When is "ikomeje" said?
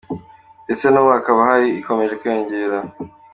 1.79-2.13